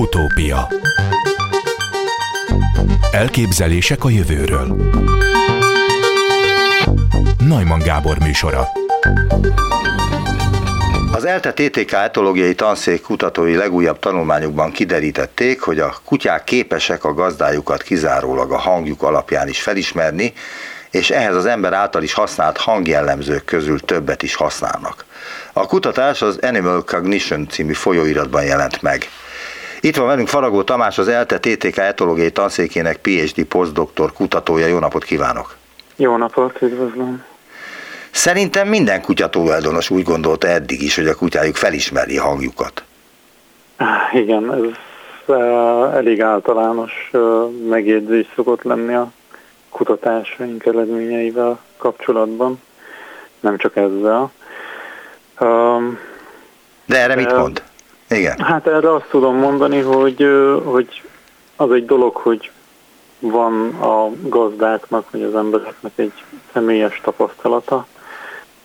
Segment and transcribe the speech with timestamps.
[0.00, 0.68] Utópia
[3.10, 4.76] Elképzelések a jövőről
[7.38, 8.68] Najman Gábor műsora
[11.12, 17.82] az ELTE TTK etológiai tanszék kutatói legújabb tanulmányokban kiderítették, hogy a kutyák képesek a gazdájukat
[17.82, 20.32] kizárólag a hangjuk alapján is felismerni,
[20.90, 25.04] és ehhez az ember által is használt hangjellemzők közül többet is használnak.
[25.52, 29.08] A kutatás az Animal Cognition című folyóiratban jelent meg.
[29.80, 34.66] Itt van velünk Faragó Tamás, az ELTE TTK etológiai tanszékének PhD postdoktor kutatója.
[34.66, 35.56] Jó napot kívánok!
[35.96, 37.24] Jó napot, üdvözlöm!
[38.10, 42.84] Szerintem minden kutyatulajdonos úgy gondolta eddig is, hogy a kutyájuk felismeri a hangjukat.
[44.12, 45.34] Igen, ez
[45.94, 47.10] elég általános
[47.68, 49.10] megjegyzés szokott lenni a
[49.70, 52.60] kutatásaink eredményeivel kapcsolatban,
[53.40, 54.32] nem csak ezzel.
[56.86, 57.62] De erre mit mond?
[58.10, 58.38] Igen.
[58.38, 60.26] Hát erre azt tudom mondani, hogy,
[60.64, 61.02] hogy
[61.56, 62.50] az egy dolog, hogy
[63.18, 67.86] van a gazdáknak, vagy az embereknek egy személyes tapasztalata.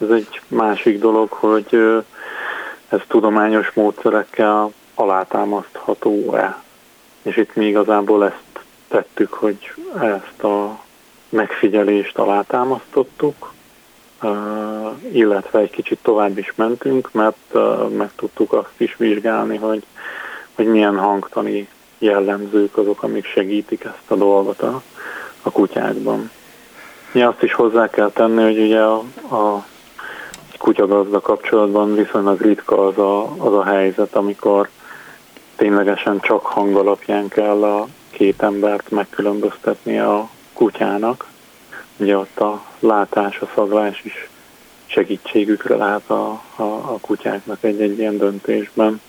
[0.02, 2.04] Ez egy másik dolog, hogy
[2.90, 6.64] ez tudományos módszerekkel alátámasztható-e.
[7.22, 10.80] És itt mi igazából ezt tettük, hogy ezt a
[11.30, 13.54] megfigyelést alátámasztottuk,
[15.12, 17.54] illetve egy kicsit tovább is mentünk, mert
[17.98, 19.84] meg tudtuk azt is vizsgálni, hogy,
[20.56, 24.82] hogy milyen hangtani jellemzők azok, amik segítik ezt a dolgot a,
[25.42, 26.32] a kutyákban.
[27.12, 28.98] Mi azt is hozzá kell tenni, hogy ugye a,
[29.36, 29.66] a
[30.58, 34.70] kutyagazda kapcsolatban viszonylag ritka az a, az a helyzet, amikor
[35.56, 41.28] ténylegesen csak hang alapján kell a két embert megkülönböztetni a kutyának.
[41.98, 44.30] Ugye ott a látás, a szaglás is
[44.86, 49.02] segítségükre lehet a, a, a kutyáknak egy-egy ilyen döntésben.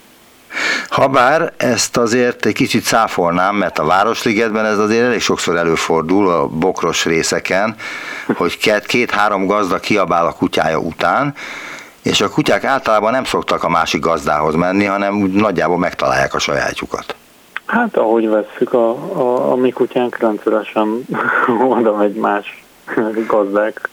[0.89, 6.47] Habár ezt azért egy kicsit száfolnám, mert a Városligetben ez azért elég sokszor előfordul a
[6.47, 7.75] bokros részeken,
[8.35, 11.33] hogy két-három gazda kiabál a kutyája után,
[12.01, 16.39] és a kutyák általában nem szoktak a másik gazdához menni, hanem úgy nagyjából megtalálják a
[16.39, 17.15] sajátjukat.
[17.65, 21.05] Hát ahogy vesszük, a, a, a mi kutyánk rendszeresen
[21.77, 22.65] oda megy más
[23.27, 23.89] gazdák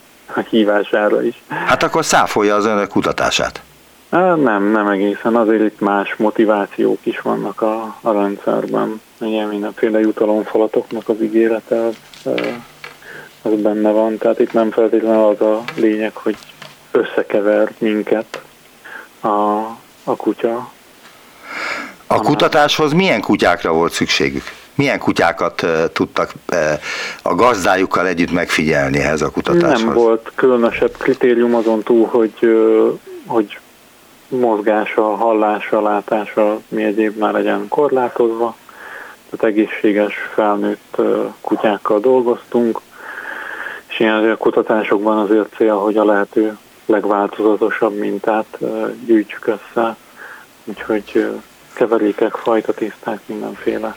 [0.51, 1.43] hívására is.
[1.49, 3.63] Hát akkor száfolja az önök kutatását.
[4.11, 5.37] Nem, nem egészen.
[5.37, 9.01] Azért itt más motivációk is vannak a, a rendszerben.
[9.19, 11.95] Ugye mindenféle jutalomfalatoknak az ígérete az,
[13.43, 14.19] az benne van.
[14.19, 16.37] Tehát itt nem feltétlenül az a lényeg, hogy
[16.91, 18.43] összekever minket
[19.21, 19.29] a,
[20.05, 20.71] a kutya.
[22.07, 24.53] A kutatáshoz milyen kutyákra volt szükségük?
[24.75, 26.33] Milyen kutyákat tudtak
[27.23, 29.83] a gazdájukkal együtt megfigyelni ehhez a kutatáshoz?
[29.83, 32.35] Nem volt különösebb kritérium azon túl, hogy,
[33.27, 33.59] hogy
[34.29, 38.57] mozgása, hallása, látása, mi egyéb már legyen korlátozva.
[39.31, 40.97] Tehát egészséges, felnőtt
[41.41, 42.81] kutyákkal dolgoztunk,
[43.89, 48.59] és ilyen a kutatásokban azért cél, hogy a lehető legváltozatosabb mintát
[49.05, 49.97] gyűjtsük össze,
[50.65, 51.31] úgyhogy
[51.73, 53.97] keverékek, fajta tiszták, mindenféle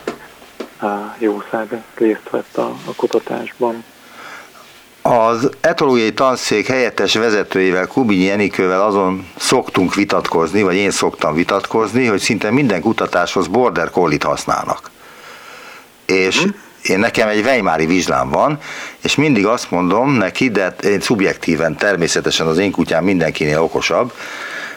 [1.17, 3.83] jószág részt vett a, a kutatásban.
[5.01, 12.19] Az etológiai tanszék helyettes vezetőjével, Kubinyi Enikővel azon szoktunk vitatkozni, vagy én szoktam vitatkozni, hogy
[12.19, 14.91] szinte minden kutatáshoz border collie használnak.
[16.05, 16.49] És hm?
[16.81, 18.59] én nekem egy Weimári vizslám van,
[19.03, 24.13] és mindig azt mondom neki, de én szubjektíven természetesen az én kutyám mindenkinél okosabb,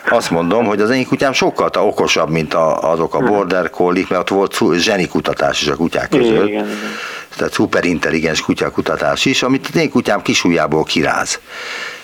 [0.09, 3.27] azt mondom, hogy az én kutyám sokkal okosabb, mint a, azok a hm.
[3.27, 6.27] border collie, mert ott volt zseni kutatás is a kutyák között.
[6.27, 6.69] Igen, igen,
[7.37, 11.41] tehát szuperintelligens kutyakutatás is, amit az én kutyám kisújából kiráz.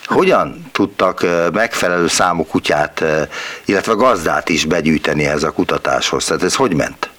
[0.04, 3.04] Hogyan tudtak megfelelő számú kutyát,
[3.64, 6.24] illetve gazdát is begyűjteni ez a kutatáshoz?
[6.24, 7.10] Tehát ez hogy ment?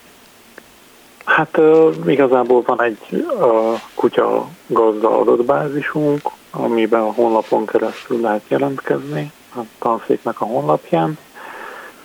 [1.25, 1.59] Hát
[2.05, 6.21] igazából van egy uh, kutya gazda adatbázisunk,
[6.51, 11.17] amiben a honlapon keresztül lehet jelentkezni, a tanszéknek a honlapján,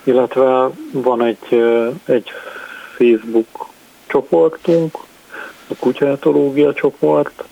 [0.05, 1.63] illetve van egy,
[2.05, 2.31] egy
[2.97, 3.67] Facebook
[4.07, 4.99] csoportunk,
[5.69, 7.45] a kutyaetológia csoport,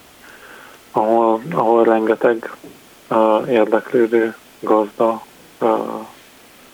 [0.92, 2.50] ahol, ahol rengeteg
[3.48, 5.22] érdeklődő gazda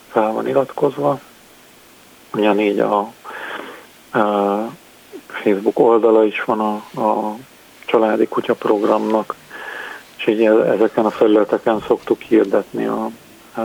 [0.08, 1.20] fel van iratkozva.
[2.34, 3.12] Ugyanígy a
[4.14, 4.70] uh,
[5.26, 7.36] Facebook oldala is van a, a
[7.86, 8.54] családi kutya
[10.26, 13.10] így e-, ezeken a felületeken szoktuk hirdetni a,
[13.54, 13.60] a,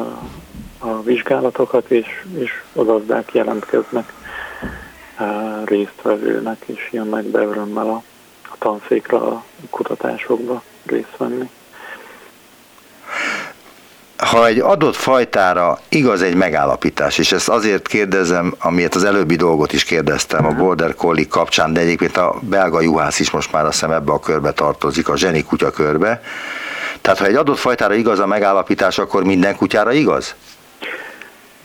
[0.80, 4.13] a vizsgálatokat, és, és a gazdák jelentkeznek
[5.66, 8.04] résztvevőnek, és jönnek be örömmel a,
[8.44, 11.50] a tanszékra, a kutatásokba részt venni.
[14.21, 19.73] Ha egy adott fajtára igaz egy megállapítás, és ezt azért kérdezem, amiért az előbbi dolgot
[19.73, 23.73] is kérdeztem a Border Collie kapcsán, de egyébként a belga juhász is most már azt
[23.73, 26.21] hiszem ebbe a körbe tartozik, a zseni kutya körbe.
[27.01, 30.35] Tehát ha egy adott fajtára igaz a megállapítás, akkor minden kutyára igaz?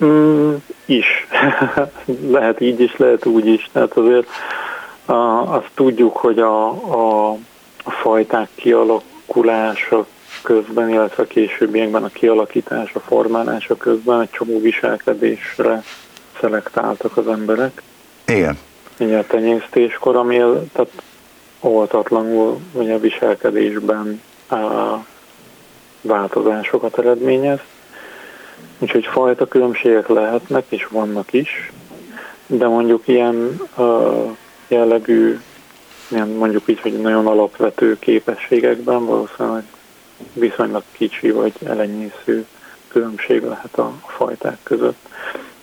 [0.04, 0.54] Mm,
[0.84, 1.06] is.
[2.36, 3.68] lehet így is, lehet úgy is.
[3.72, 4.26] Tehát azért
[5.04, 5.14] a,
[5.54, 7.30] azt tudjuk, hogy a, a,
[7.84, 10.06] a fajták kialakulása
[10.46, 15.82] közben, illetve a későbbiekben a kialakítása, formálása közben egy csomó viselkedésre
[16.40, 17.82] szelektáltak az emberek.
[18.26, 18.58] Igen.
[18.98, 20.36] Ugye a tenyésztéskor, ami
[20.72, 20.90] tehát
[21.60, 24.96] oltatlanul ugye a viselkedésben a
[26.00, 27.58] változásokat eredményez.
[28.78, 31.72] Úgyhogy fajta különbségek lehetnek, és vannak is,
[32.46, 34.36] de mondjuk ilyen uh,
[34.68, 35.38] jellegű,
[36.08, 39.64] ilyen mondjuk így, hogy nagyon alapvető képességekben valószínűleg
[40.32, 42.46] viszonylag kicsi vagy elenyésző
[42.88, 44.98] különbség lehet a fajták között.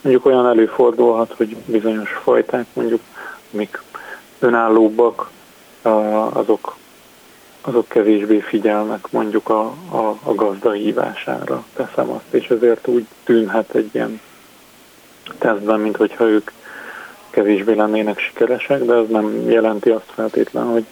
[0.02, 3.02] Mondjuk olyan előfordulhat, hogy bizonyos fajták mondjuk,
[3.54, 3.82] amik
[4.40, 5.30] önállóbbak,
[5.82, 6.76] azok,
[7.62, 9.62] azok kevésbé figyelnek mondjuk a,
[9.92, 14.22] a, a gazda hívására, teszem azt, és ezért úgy tűnhet egy ilyen
[15.38, 16.52] tesztben, mint hogyha ők
[17.30, 20.86] kevésbé lennének sikeresek, de ez nem jelenti azt feltétlen, hogy,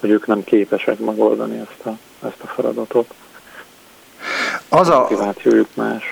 [0.00, 3.14] hogy ők nem képesek megoldani ezt a ezt a feladatot.
[4.68, 6.02] Az a motivációjuk más.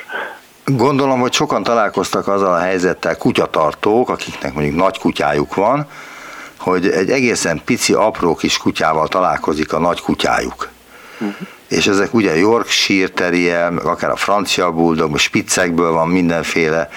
[0.64, 5.86] Gondolom, hogy sokan találkoztak azzal a helyzettel, kutyatartók, akiknek mondjuk nagy kutyájuk van,
[6.58, 10.68] hogy egy egészen pici, apró kis kutyával találkozik a nagy kutyájuk.
[11.18, 11.46] Uh-huh.
[11.68, 16.88] És ezek ugye Yorkshire Terrier, meg akár a francia bulldog, spiccekből van mindenféle,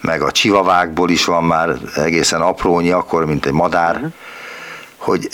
[0.00, 3.94] meg a csivavákból is van már egészen aprónyi, akkor, mint egy madár.
[3.94, 4.12] Uh-huh
[5.04, 5.28] hogy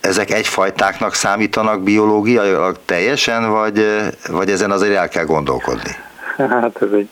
[0.00, 3.86] ezek egyfajtáknak számítanak biológiailag teljesen, vagy,
[4.28, 5.96] vagy ezen azért el kell gondolkodni?
[6.36, 7.08] Hát ez egy,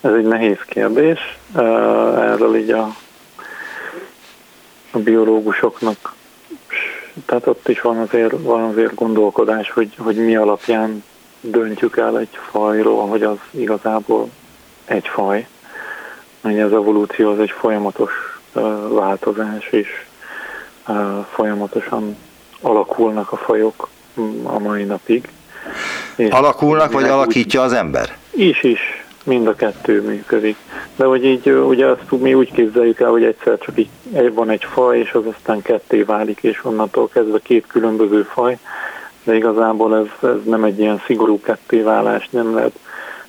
[0.00, 1.38] ez egy nehéz kérdés.
[2.16, 2.94] Erről így a,
[4.90, 6.14] a biológusoknak,
[7.26, 11.04] tehát ott is van azért, van azért gondolkodás, hogy, hogy mi alapján
[11.40, 14.28] döntjük el egy fajról, hogy az igazából
[14.84, 15.46] egy faj.
[16.40, 18.12] Ugye az evolúció az egy folyamatos
[18.88, 20.04] változás, és
[21.32, 22.16] folyamatosan
[22.60, 23.88] alakulnak a fajok
[24.20, 25.28] mm, a mai napig.
[26.16, 28.16] És Alakulnak, vagy alakítja az ember?
[28.30, 28.80] Is, is.
[29.24, 30.56] Mind a kettő működik.
[30.96, 33.88] De hogy így, ugye azt mi úgy képzeljük el, hogy egyszer csak így
[34.34, 38.58] van egy faj, és az aztán ketté válik, és onnantól kezdve két különböző faj,
[39.24, 42.78] de igazából ez, ez nem egy ilyen szigorú kettéválás, nem lehet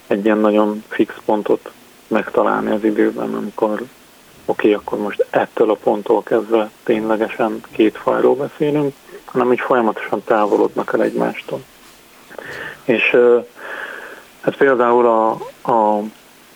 [0.07, 1.71] egy ilyen nagyon fix pontot
[2.07, 3.81] megtalálni az időben, amikor
[4.45, 8.93] oké, akkor most ettől a ponttól kezdve ténylegesen két fajról beszélünk,
[9.25, 11.59] hanem így folyamatosan távolodnak el egymástól.
[12.83, 13.17] És
[14.41, 15.29] hát például a,
[15.71, 16.01] a,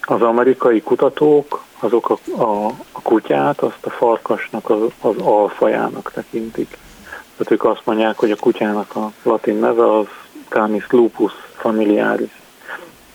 [0.02, 6.78] az amerikai kutatók, azok a, a, a kutyát, azt a farkasnak az, az alfajának tekintik.
[7.38, 10.06] Tehát ők azt mondják, hogy a kutyának a latin neve az
[10.50, 12.32] Canis lupus familiaris.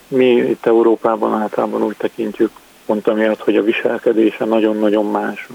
[0.08, 2.50] Mi itt Európában általában úgy tekintjük
[2.86, 5.48] pont amiatt, hogy a viselkedése nagyon-nagyon más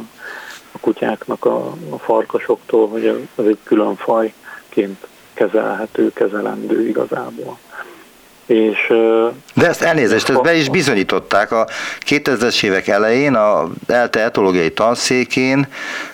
[0.72, 7.58] a kutyáknak a, a farkasoktól, hogy az egy külön fajként kezelhető, kezelendő igazából.
[8.50, 8.94] És,
[9.54, 11.68] De ezt elnézést, ezt be is bizonyították a
[12.06, 15.68] 2000-es évek elején a ELTE etológiai tanszékén,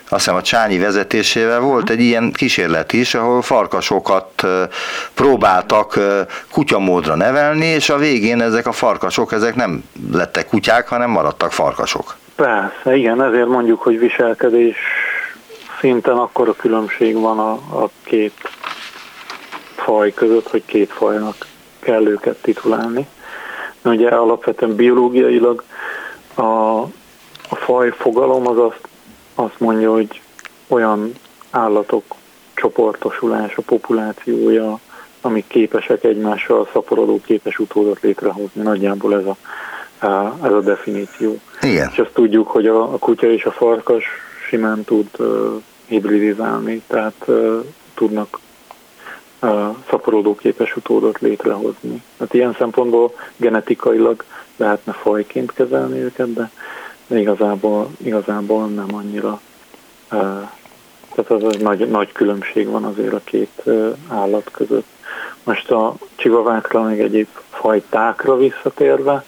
[0.10, 4.48] azt hiszem a Csányi vezetésével volt egy ilyen kísérlet is, ahol farkasokat
[5.14, 6.00] próbáltak
[6.52, 12.16] kutyamódra nevelni, és a végén ezek a farkasok, ezek nem lettek kutyák, hanem maradtak farkasok.
[12.36, 14.78] Persze, igen, ezért mondjuk, hogy viselkedés
[15.80, 18.50] szinten akkor a különbség van a, a két
[19.76, 21.36] faj között, hogy két fajnak
[21.86, 23.08] kell őket titulálni.
[23.84, 25.64] Ugye alapvetően biológiailag
[26.34, 26.42] a,
[27.50, 28.88] a faj fogalom az azt,
[29.36, 30.22] azt mondja, hogy
[30.68, 31.12] olyan
[31.52, 32.04] állatok
[32.54, 34.80] csoportosulása, populációja,
[35.22, 38.62] amik képesek egymással szaporodó képes utódot létrehozni.
[38.62, 39.38] Nagyjából ez a,
[40.44, 41.40] ez a definíció.
[41.62, 41.90] Igen.
[41.92, 44.04] És azt tudjuk, hogy a, a kutya és a farkas
[44.48, 48.40] simán tud uh, hibridizálni, tehát uh, tudnak
[49.90, 52.04] szaporodóképes utódot létrehozni.
[52.20, 54.24] Hát ilyen szempontból genetikailag
[54.58, 56.52] lehetne fajként kezelni őket, de,
[57.08, 59.42] de igazából, igazából nem annyira.
[61.16, 63.64] Tehát az egy nagy, nagy különbség van azért a két
[64.08, 64.88] állat között.
[65.44, 69.24] Most a csivavákra, meg egyéb fajtákra visszatérve,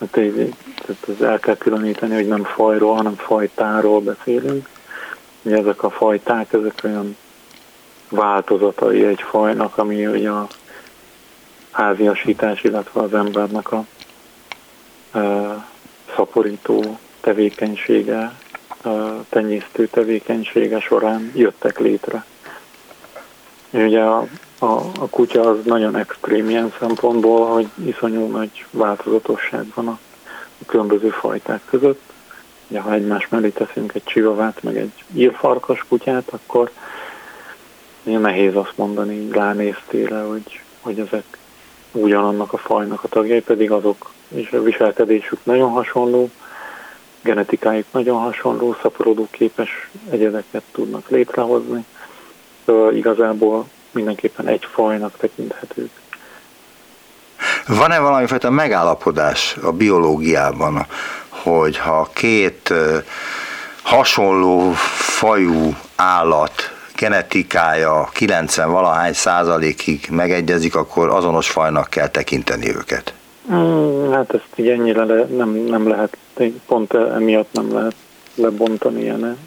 [0.00, 4.68] hát tehát ez el kell különíteni, hogy nem fajról, hanem fajtáról beszélünk.
[5.42, 7.16] Ugye ezek a fajták, ezek olyan
[8.10, 10.46] változatai egy fajnak, ami ugye a
[11.70, 13.84] háziasítás, illetve az embernek a
[16.14, 18.32] szaporító tevékenysége,
[19.28, 22.24] tenyésztő tevékenysége során jöttek létre.
[23.70, 24.26] Ugye a,
[24.58, 24.66] a,
[24.98, 29.98] a kutya az nagyon extrém ilyen szempontból, hogy iszonyú nagy változatosság van a,
[30.60, 32.00] a különböző fajták között.
[32.68, 36.70] Ugye, ha egymás mellé teszünk egy csivavát, meg egy írfarkas kutyát, akkor
[38.02, 41.24] nehéz azt mondani, így ránéztél hogy, hogy ezek
[41.92, 46.30] ugyanannak a fajnak a tagjai, pedig azok és a viselkedésük nagyon hasonló,
[47.22, 51.84] genetikájuk nagyon hasonló, szaporodó képes egyedeket tudnak létrehozni.
[52.64, 55.90] Szóval igazából mindenképpen egy fajnak tekinthetők.
[57.66, 60.86] Van-e valamifajta megállapodás a biológiában,
[61.28, 62.74] hogy ha két
[63.82, 66.69] hasonló fajú állat
[67.00, 73.14] genetikája 90 valahány százalékig megegyezik, akkor azonos fajnak kell tekinteni őket?
[73.46, 76.16] Hmm, hát ezt így ennyire le, nem, nem lehet,
[76.66, 77.94] pont emiatt nem lehet
[78.34, 79.38] lebontani ilyen.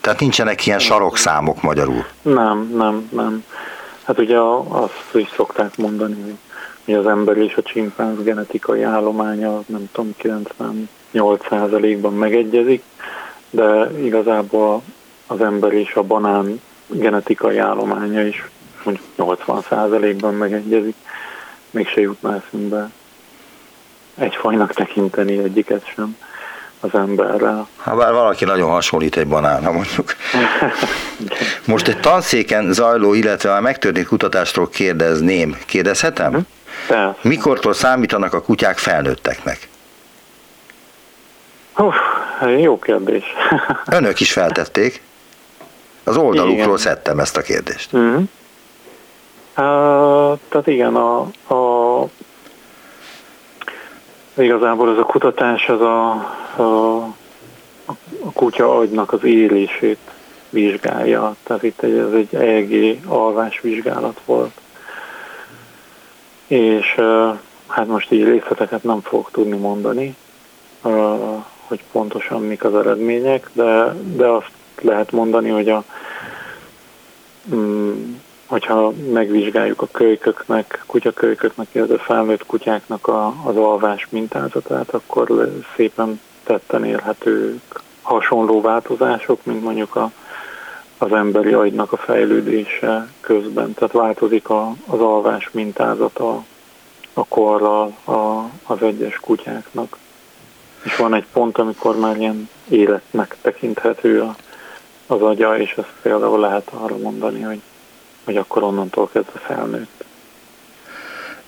[0.00, 2.04] Tehát nincsenek ilyen sarokszámok magyarul?
[2.22, 3.44] Nem, nem, nem.
[4.04, 6.38] Hát ugye azt is szokták mondani,
[6.84, 10.14] hogy az ember és a csimpánz genetikai állománya, nem tudom,
[11.14, 12.82] 98%-ban megegyezik,
[13.50, 14.82] de igazából
[15.26, 18.44] az ember és a banán genetikai állománya is
[18.84, 20.94] mondjuk 80%-ban megegyezik,
[21.70, 22.90] mégse jutna eszünkbe
[24.14, 26.16] egyfajnak tekinteni egyiket sem
[26.80, 27.68] az emberrel.
[27.76, 30.14] Ha bár valaki nagyon hasonlít egy banánra mondjuk.
[31.66, 35.56] Most egy tanszéken zajló, illetve a megtörtént kutatástól kérdezném.
[35.66, 36.32] Kérdezhetem?
[36.32, 36.38] Hm?
[36.88, 37.16] Persze.
[37.22, 39.68] Mikortól számítanak a kutyák felnőtteknek?
[41.78, 41.96] Uf,
[42.58, 43.24] jó kérdés.
[43.90, 45.02] Önök is feltették.
[46.06, 46.76] Az oldalukról igen.
[46.76, 47.92] szedtem ezt a kérdést.
[47.92, 48.22] Uh-huh.
[49.58, 51.20] Uh, tehát igen, a,
[51.54, 52.08] a,
[54.34, 56.10] igazából ez a kutatás az a,
[56.56, 56.96] a,
[58.24, 59.98] a kutya agynak az élését
[60.50, 61.36] vizsgálja.
[61.42, 64.60] Tehát itt egy, ez egy EEG alvásvizsgálat volt.
[66.46, 70.16] És uh, hát most így részleteket nem fogok tudni mondani,
[70.82, 75.84] uh, hogy pontosan mik az eredmények, de, de azt lehet mondani, hogy a,
[77.54, 78.14] mm,
[78.46, 86.84] hogyha megvizsgáljuk a kölyköknek, kutyakölyköknek, illetve felnőtt kutyáknak a, az alvás mintázatát, akkor szépen tetten
[86.84, 90.10] érhetők hasonló változások, mint mondjuk a,
[90.98, 93.74] az emberi agynak a fejlődése közben.
[93.74, 96.44] Tehát változik a, az alvás mintázata
[97.12, 99.96] a korral a, az egyes kutyáknak.
[100.82, 104.36] És van egy pont, amikor már ilyen életnek tekinthető a,
[105.06, 107.60] az agya, és ezt például lehet arra mondani, hogy,
[108.24, 110.04] hogy akkor onnantól kezdve felnőtt.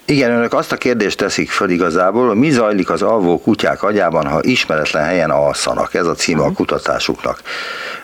[0.05, 4.27] Igen, önök azt a kérdést teszik föl igazából, hogy mi zajlik az alvó kutyák agyában,
[4.27, 5.95] ha ismeretlen helyen alszanak.
[5.95, 6.55] Ez a címe a mhm.
[6.55, 7.43] kutatásuknak.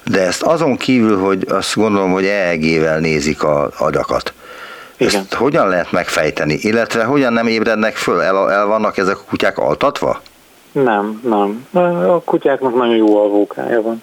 [0.05, 4.33] De ezt azon kívül, hogy azt gondolom, hogy EEG-vel nézik a agyakat.
[4.97, 5.21] Igen.
[5.21, 6.55] Ezt hogyan lehet megfejteni?
[6.61, 8.21] Illetve hogyan nem ébrednek föl?
[8.21, 10.21] El, el vannak ezek a kutyák altatva?
[10.73, 11.67] Nem, nem.
[12.09, 14.03] A kutyáknak nagyon jó alvókája van.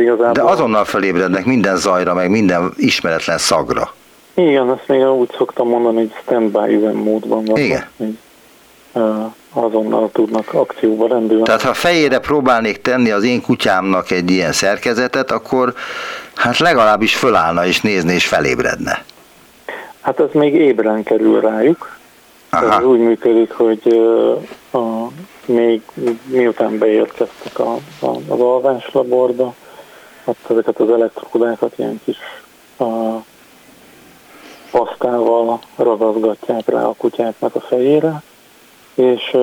[0.00, 0.32] Igazából...
[0.32, 3.92] De azonnal felébrednek minden zajra, meg minden ismeretlen szagra.
[4.34, 7.56] Igen, ezt még úgy szoktam mondani, hogy standby üzemmódban van.
[7.56, 7.88] Igen.
[9.52, 11.42] Azonnal tudnak akcióba rendülni.
[11.42, 15.74] Tehát ha fejére próbálnék tenni az én kutyámnak egy ilyen szerkezetet, akkor
[16.34, 19.04] hát legalábbis fölállna és nézni és felébredne.
[20.00, 21.96] Hát ez még ébren kerül rájuk.
[22.50, 22.78] Aha.
[22.78, 24.00] Ez úgy működik, hogy
[24.72, 24.78] a,
[25.44, 25.80] még
[26.24, 29.54] miután beérkeztek a, a, az alváslaborba,
[30.24, 32.16] ott ezeket az elektródákat ilyen kis
[32.78, 32.84] a,
[34.70, 38.22] pasztával ragaszgatják rá a kutyáknak a fejére,
[38.94, 39.36] és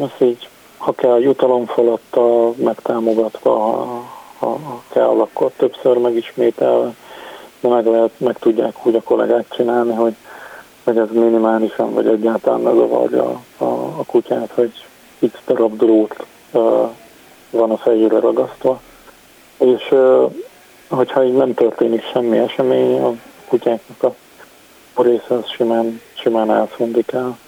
[0.00, 0.48] ezt így,
[0.96, 3.54] kell jutalomfalattal megtámogatva,
[4.38, 6.94] ha, ha, kell, akkor többször megismételve,
[7.60, 10.14] de meg, lehet, meg tudják úgy a kollégák csinálni, hogy,
[10.84, 14.72] hogy ez minimálisan, vagy egyáltalán ne zavarja a, a kutyát, hogy
[15.18, 16.88] x darab drót uh,
[17.50, 18.80] van a fejére ragasztva
[19.64, 19.94] és
[20.88, 23.12] hogyha így nem történik semmi esemény, a
[23.48, 24.14] kutyáknak
[24.94, 27.38] a része az simán, simán el.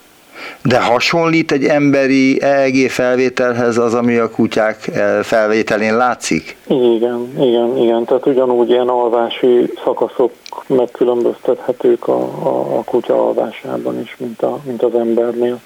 [0.63, 4.79] De hasonlít egy emberi EEG felvételhez az, ami a kutyák
[5.23, 6.57] felvételén látszik?
[6.67, 8.05] Igen, igen, igen.
[8.05, 10.33] Tehát ugyanúgy ilyen alvási szakaszok
[10.67, 15.61] megkülönböztethetők a, a, a kutya alvásában is, mint, a, mint az embernél.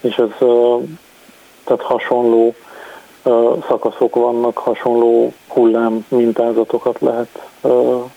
[0.00, 0.46] És ez
[1.64, 2.54] tehát hasonló
[3.68, 7.48] szakaszok vannak, hasonló hullám mintázatokat lehet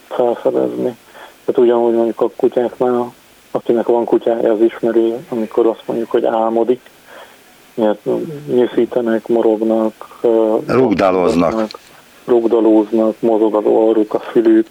[0.08, 0.98] felfedezni.
[1.46, 3.14] Tehát ugyanúgy mondjuk a kutyáknál
[3.56, 6.90] akinek van kutyája, az ismeri, amikor azt mondjuk, hogy álmodik,
[7.74, 8.00] mert
[8.48, 10.20] nyűszítenek, morognak,
[10.66, 11.70] rugdaloznak,
[12.26, 14.68] rugdalóznak, mozog az orruk, a fülük,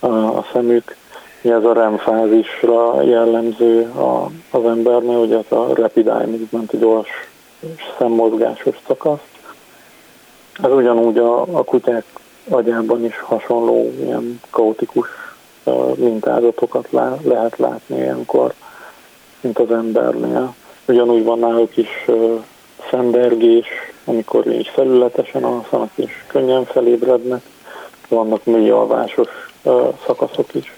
[0.00, 0.96] a szemük.
[1.42, 3.92] Ez a REM fázisra jellemző
[4.50, 7.28] az embernél, hogy ez a rapid eye movement, gyors
[7.98, 9.29] szemmozgásos szakasz.
[10.62, 12.04] Ez ugyanúgy a, a kutyák
[12.48, 15.08] agyában is hasonló ilyen kaotikus
[15.94, 18.52] mintázatokat lá, lehet látni ilyenkor,
[19.40, 20.54] mint az embernél.
[20.86, 21.88] Ugyanúgy van náluk is
[22.90, 23.66] szembergés,
[24.04, 27.42] amikor is felületesen alszanak és könnyen felébrednek.
[28.08, 29.28] Vannak mély alvásos
[30.06, 30.72] szakaszok is.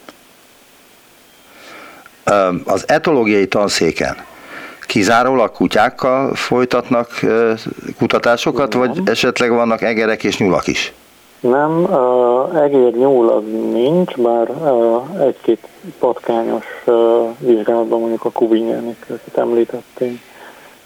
[2.64, 4.16] Az etológiai tanszéken
[4.86, 7.08] kizárólag kutyákkal folytatnak
[7.98, 10.92] kutatásokat, vagy esetleg vannak egerek és nyulak is?
[11.40, 11.88] Nem,
[12.54, 14.50] egér nyúl az nincs, bár
[15.20, 15.66] egy-két
[15.98, 16.64] patkányos
[17.38, 20.12] vizsgálatban mondjuk a Kubinyánik, akit említettél,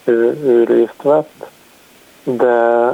[0.05, 1.47] ő, ő részt vett,
[2.23, 2.89] de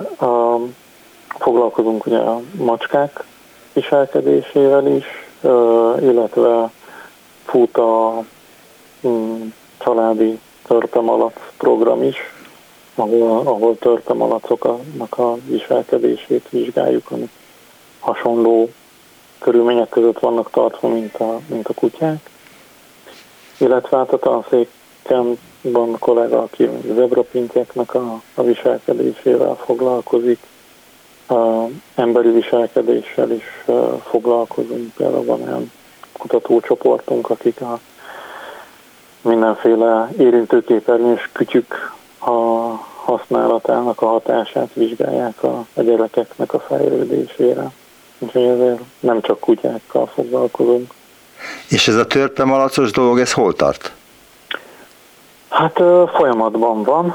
[1.39, 3.25] foglalkozunk ugye a macskák
[3.73, 5.05] viselkedésével is,
[6.01, 6.71] illetve
[7.45, 8.25] fut a
[9.01, 9.55] um,
[10.67, 12.17] törpemalac program is,
[12.95, 17.31] ahol, ahol törpemalacoknak a viselkedését vizsgáljuk, amik
[18.01, 18.69] hasonló
[19.39, 22.31] körülmények között vannak tartva, mint a, mint a kutyák.
[23.59, 30.39] Illetve hát a tanszéken van kollega, aki zebrapintyeknek a, a viselkedésével foglalkozik,
[31.29, 31.65] a
[31.95, 33.65] emberi viselkedéssel is
[34.11, 34.95] foglalkozunk.
[34.95, 35.73] Például van olyan
[36.13, 37.81] kutatócsoportunk, akik a
[39.23, 42.31] mindenféle érintőképernyős kütyük a
[43.05, 47.71] használatának a hatását vizsgálják a, a gyerekeknek a fejlődésére.
[48.19, 50.93] Úgyhogy ezért nem csak kutyákkal foglalkozunk.
[51.69, 53.93] És ez a törpemalacos dolog, ez hol tart?
[55.49, 55.83] Hát
[56.15, 57.15] folyamatban van.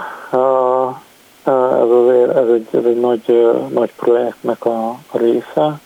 [1.44, 5.80] Ez, azért, ez, egy, ez egy nagy, nagy projektnek a, a része.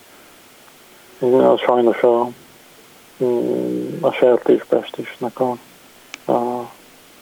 [1.65, 2.29] Sajnos a,
[3.23, 5.55] mm, a sertéspestisnek a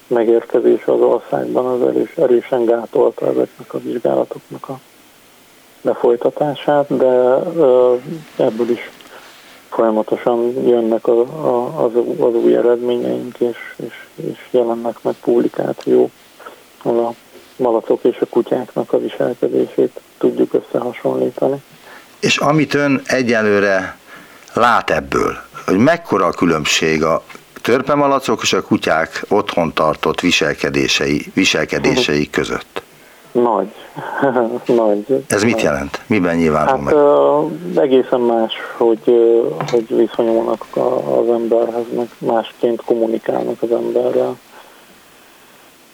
[0.09, 4.79] megérkezése az országban az erős, erősen gátolta ezeknek a vizsgálatoknak a
[5.81, 7.07] lefolytatását, de
[8.37, 8.89] ebből is
[9.69, 16.11] folyamatosan jönnek a, a, az, az új eredményeink, és, és, és jelennek meg publikációk,
[16.81, 17.13] ahol a
[17.55, 21.61] malacok és a kutyáknak a viselkedését tudjuk összehasonlítani.
[22.19, 23.97] És amit ön egyelőre
[24.53, 27.23] lát ebből, hogy mekkora a különbség a
[27.61, 32.81] törpemalacok és a kutyák otthon tartott viselkedései, viselkedései között?
[33.31, 33.73] Nagy.
[34.65, 35.23] Nagy.
[35.27, 36.01] Ez mit jelent?
[36.07, 36.93] Miben nyilvánul hát, meg?
[36.93, 39.01] Uh, egészen más, hogy,
[39.71, 40.65] hogy viszonyulnak
[41.19, 44.37] az emberhez, meg másként kommunikálnak az emberrel.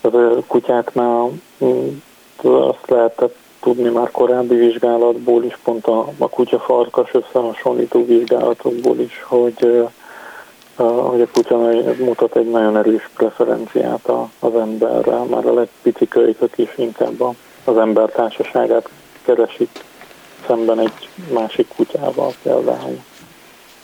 [0.02, 0.10] A
[0.48, 1.32] kutyáknál
[2.42, 9.88] azt lehetett tudni már korábbi vizsgálatból is, pont a, a kutya-farkas összehasonlító vizsgálatokból is, hogy
[10.76, 11.58] a kutya
[12.00, 14.10] mutat egy nagyon erős preferenciát
[14.40, 17.22] az emberrel, már a legpici kölykök is inkább
[17.64, 18.90] az ember társaságát
[19.22, 19.70] keresik
[20.48, 23.00] szemben egy másik kutyával például.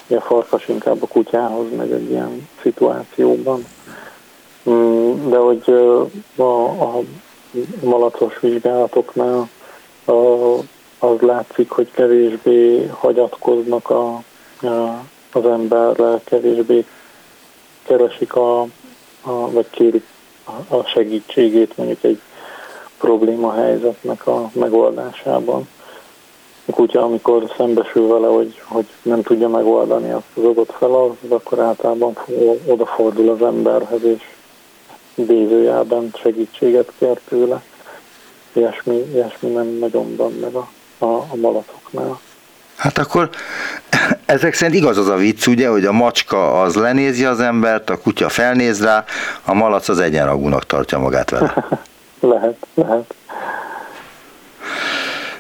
[0.08, 3.66] A farkas inkább a kutyához megy egy ilyen szituációban.
[4.70, 5.64] Mm, de hogy
[6.36, 7.02] a, a
[7.84, 9.50] malacos vizsgálatoknál
[11.00, 14.14] az látszik, hogy kevésbé hagyatkoznak a,
[14.68, 15.04] a
[15.36, 16.86] az emberre kevésbé
[17.84, 18.62] keresik a,
[19.22, 20.06] a vagy kérik
[20.68, 22.22] a segítségét mondjuk egy
[22.98, 25.68] probléma helyzetnek a megoldásában.
[26.66, 31.60] A kutya, amikor szembesül vele, hogy, hogy nem tudja megoldani azt az adott feladatot, akkor
[31.60, 32.18] általában
[32.66, 34.24] odafordul az emberhez, és
[35.14, 37.64] idézőjelben segítséget kér tőle.
[38.54, 42.20] Ilyesmi, ilyesmi nem nagyon van meg a, a, a malatoknál.
[42.82, 43.30] Hát akkor
[44.26, 47.98] ezek szerint igaz az a vicc, ugye, hogy a macska az lenézi az embert, a
[47.98, 49.06] kutya felnéz rá,
[49.46, 51.68] a malac az egyenragúnak tartja magát vele.
[52.20, 53.14] lehet, lehet.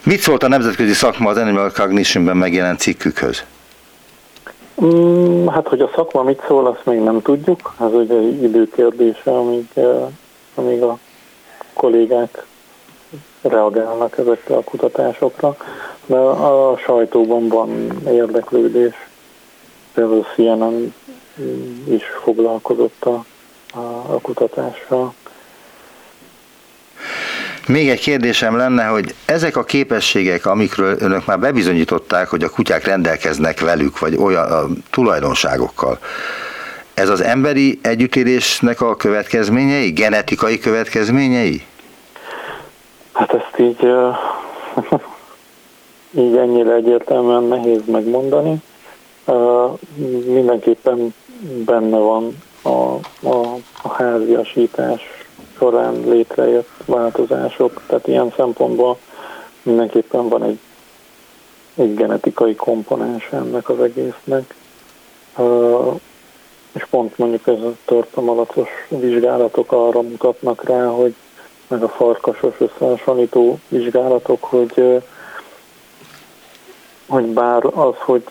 [0.04, 3.44] Mit szólt a nemzetközi szakma az Animal Cognition-ben megjelent cikkükhöz?
[4.84, 7.74] Mm, hát, hogy a szakma mit szól, azt még nem tudjuk.
[7.80, 9.86] Ez ugye időkérdése, amíg, eh,
[10.56, 10.98] amíg a
[11.74, 12.46] kollégák
[13.42, 15.58] reagálnak ezekre a kutatásokra,
[16.06, 18.94] de a sajtóban van érdeklődés.
[19.94, 20.94] Például a CNN
[21.90, 23.26] is foglalkozott a,
[23.74, 25.14] a, a kutatással.
[27.68, 32.86] Még egy kérdésem lenne, hogy ezek a képességek, amikről önök már bebizonyították, hogy a kutyák
[32.86, 36.00] rendelkeznek velük, vagy olyan a tulajdonságokkal,
[36.94, 41.66] Ez az emberi együttélésnek a következményei, genetikai következményei?
[43.14, 43.88] Hát ezt így,
[46.12, 48.62] így ennyire egyértelműen nehéz megmondani.
[50.26, 51.13] Mindenképpen
[51.65, 52.69] benne van a,
[53.28, 55.02] a, a háziasítás
[55.58, 58.97] során létrejött változások, tehát ilyen szempontból
[59.63, 60.60] mindenképpen van egy,
[61.76, 64.56] egy genetikai komponens ennek az egésznek.
[66.74, 71.15] És pont mondjuk ez a törpömalacos vizsgálatok arra mutatnak rá, hogy
[71.67, 75.04] meg a farkasos összehasonlító vizsgálatok, hogy,
[77.12, 78.24] hogy bár az, hogy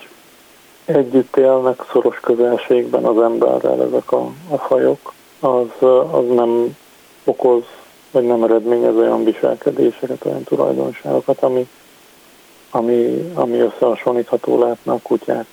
[0.84, 6.76] együtt élnek szoros közelségben az emberrel ezek a, a fajok, az, az nem
[7.24, 7.62] okoz,
[8.10, 11.68] vagy nem eredményez olyan viselkedéseket, olyan tulajdonságokat, ami,
[12.70, 15.46] ami, ami összehasonlítható lehetne a kutyák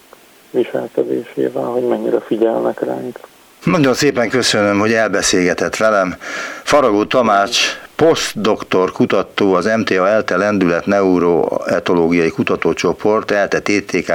[0.50, 3.20] viselkedésével, hogy mennyire figyelnek ránk.
[3.64, 6.16] Nagyon szépen köszönöm, hogy elbeszélgetett velem.
[6.64, 14.10] Faragó Tamács, posztdoktor kutató, az MTA ELTE lendület neuroetológiai kutatócsoport, ELTE TTK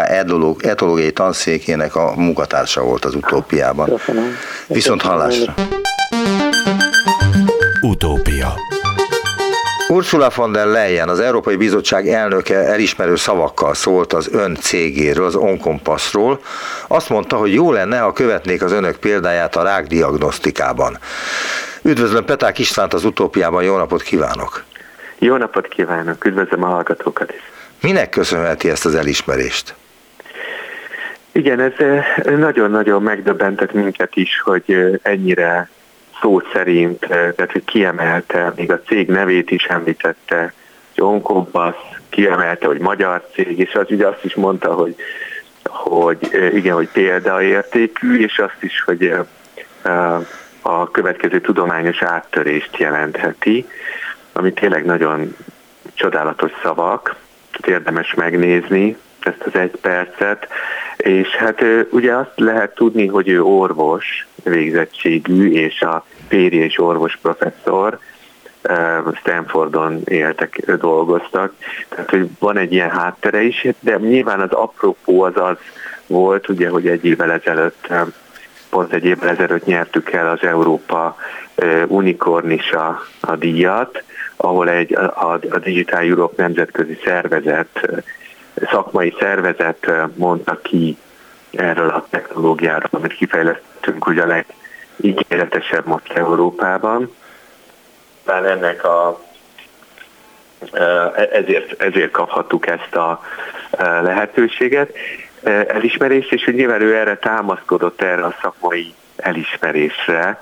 [0.61, 3.89] etológiai tanszékének a munkatársa volt az utópiában.
[3.89, 4.37] Köszönöm.
[4.67, 5.55] Viszont hallásra.
[7.81, 8.55] Utópia
[9.89, 15.35] Ursula von der Leyen, az Európai Bizottság elnöke elismerő szavakkal szólt az ön cégéről, az
[15.35, 16.41] Onkompassról.
[16.87, 20.99] Azt mondta, hogy jó lenne, ha követnék az önök példáját a rákdiagnosztikában.
[21.85, 24.65] Üdvözlöm Peták Istvánt az utópiában, jó napot kívánok!
[25.19, 27.43] Jó napot kívánok, üdvözlöm a hallgatókat is!
[27.81, 29.75] Minek köszönheti ezt az elismerést?
[31.33, 32.05] Igen, ez eh,
[32.37, 35.69] nagyon-nagyon megdöbbentett minket is, hogy eh, ennyire
[36.21, 40.53] szó szerint, eh, tehát hogy kiemelte, még a cég nevét is említette,
[40.95, 41.75] hogy Onkobasz,
[42.09, 44.97] kiemelte, hogy magyar cég, és az ugye azt is mondta, hogy,
[45.65, 49.15] hogy igen, hogy példaértékű, és azt is, hogy
[50.63, 53.67] a következő tudományos áttörést jelentheti,
[54.33, 55.37] ami tényleg nagyon
[55.95, 57.17] csodálatos szavak,
[57.67, 60.49] érdemes megnézni ezt az egy percet,
[60.97, 67.19] és hát ugye azt lehet tudni, hogy ő orvos végzettségű, és a férje és orvos
[67.23, 67.99] professzor,
[69.15, 71.53] Stanfordon éltek, dolgoztak,
[71.89, 75.57] tehát hogy van egy ilyen háttere is, de nyilván az apropó az az
[76.07, 77.89] volt, ugye, hogy egy évvel ezelőtt,
[78.73, 81.17] pont egy évvel ezelőtt nyertük el az Európa
[81.87, 84.03] Unicornisa a díjat,
[84.37, 87.89] ahol egy, a, a Digital Europe nemzetközi szervezet,
[88.71, 90.97] szakmai szervezet mondta ki
[91.51, 94.47] erről a technológiáról, amit kifejlesztünk, a leg,
[94.97, 97.15] ígéretesebb most Európában.
[98.25, 99.21] Bár ennek a
[101.33, 103.23] ezért, ezért kaphattuk ezt a
[103.79, 104.97] lehetőséget,
[105.67, 110.41] elismerést, és hogy nyilván ő erre támaszkodott erre a szakmai elismerésre,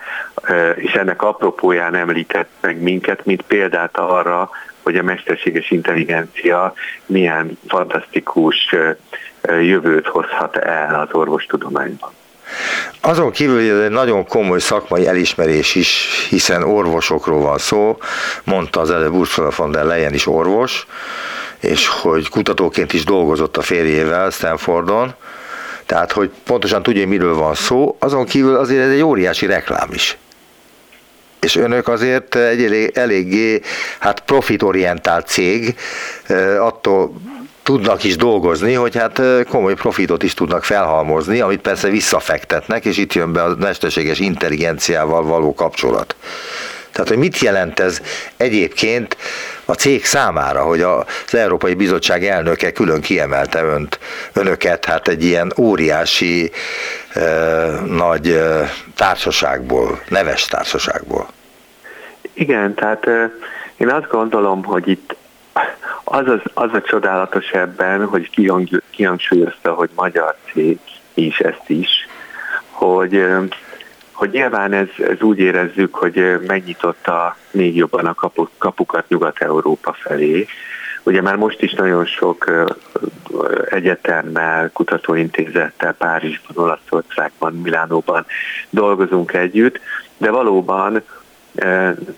[0.75, 4.51] és ennek apropóján említett meg minket, mint példát arra,
[4.83, 6.75] hogy a mesterséges intelligencia
[7.07, 8.75] milyen fantasztikus
[9.61, 12.11] jövőt hozhat el az orvostudományban.
[13.01, 17.99] Azon kívül, hogy ez egy nagyon komoly szakmai elismerés is, hiszen orvosokról van szó,
[18.45, 20.87] mondta az előbb Ursula von der Leyen is orvos,
[21.61, 25.15] és hogy kutatóként is dolgozott a férjével Stanfordon,
[25.87, 29.89] tehát hogy pontosan tudja, hogy miről van szó, azon kívül azért ez egy óriási reklám
[29.93, 30.19] is.
[31.41, 33.61] És önök azért egy elég, eléggé
[33.99, 35.77] hát profitorientált cég,
[36.59, 37.21] attól
[37.63, 43.13] tudnak is dolgozni, hogy hát komoly profitot is tudnak felhalmozni, amit persze visszafektetnek, és itt
[43.13, 46.15] jön be a mesterséges intelligenciával való kapcsolat.
[46.93, 48.01] Tehát, hogy mit jelent ez
[48.37, 49.17] egyébként
[49.65, 53.99] a cég számára, hogy az Európai Bizottság elnöke külön kiemelte önt,
[54.33, 56.51] önöket, hát egy ilyen óriási
[57.87, 58.43] nagy
[58.95, 61.29] társaságból, neves társaságból.
[62.33, 63.31] Igen, tehát eh,
[63.77, 65.17] én azt gondolom, hogy itt
[66.05, 68.31] az, az, az a csodálatos ebben, hogy
[68.91, 70.79] kihangsúlyozta, hogy magyar cég
[71.15, 71.89] is ezt is,
[72.71, 73.25] hogy,
[74.21, 80.47] hogy nyilván ez, ez úgy érezzük, hogy megnyitotta még jobban a kapu, kapukat Nyugat-Európa felé.
[81.03, 82.67] Ugye már most is nagyon sok
[83.71, 88.27] egyetemmel, kutatóintézettel, Párizsban, Olaszországban, Milánóban
[88.71, 89.81] dolgozunk együtt,
[90.17, 91.03] de valóban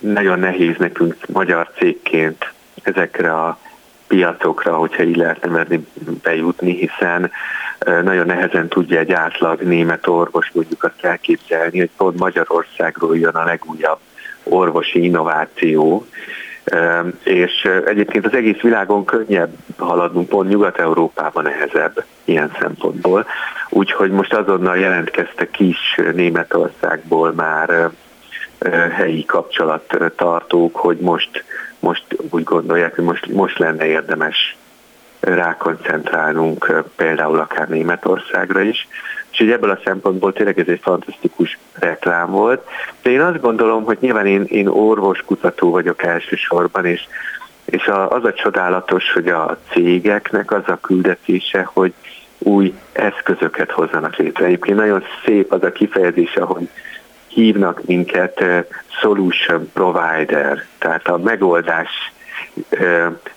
[0.01, 3.59] nagyon nehéz nekünk magyar cégként ezekre a
[4.07, 5.87] piacokra, hogyha így lehet nevezni,
[6.23, 7.31] bejutni, hiszen
[7.85, 13.45] nagyon nehezen tudja egy átlag német orvos mondjuk azt elképzelni, hogy pont Magyarországról jön a
[13.45, 13.99] legújabb
[14.43, 16.07] orvosi innováció,
[17.23, 23.27] és egyébként az egész világon könnyebb haladnunk, pont Nyugat-Európában nehezebb ilyen szempontból.
[23.69, 27.91] úgyhogy most azonnal jelentkeztek is Németországból már
[28.93, 31.45] helyi kapcsolattartók, hogy most,
[31.79, 34.57] most úgy gondolják, hogy most, most lenne érdemes
[35.23, 38.89] rákoncentrálnunk például akár Németországra is.
[39.31, 42.69] És hogy ebből a szempontból tényleg ez egy fantasztikus reklám volt.
[43.03, 47.07] De én azt gondolom, hogy nyilván én, én orvos kutató vagyok elsősorban, és,
[47.65, 51.93] és a, az a csodálatos, hogy a cégeknek az a küldetése, hogy
[52.39, 54.45] új eszközöket hozzanak létre.
[54.45, 56.69] Egyébként nagyon szép az a kifejezése, hogy
[57.29, 58.45] hívnak minket
[59.01, 62.13] solution provider, tehát a megoldás